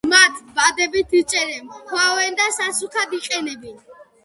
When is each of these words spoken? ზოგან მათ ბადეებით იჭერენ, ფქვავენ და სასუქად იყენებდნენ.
ზოგან 0.03 0.11
მათ 0.13 0.37
ბადეებით 0.55 1.13
იჭერენ, 1.19 1.69
ფქვავენ 1.75 2.41
და 2.41 2.49
სასუქად 2.59 3.17
იყენებდნენ. 3.21 3.81